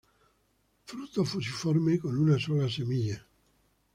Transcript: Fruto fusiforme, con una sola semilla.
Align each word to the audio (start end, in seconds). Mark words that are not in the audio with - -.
Fruto 0.83 1.23
fusiforme, 1.25 1.99
con 1.99 2.17
una 2.17 2.39
sola 2.39 2.67
semilla. 2.67 3.23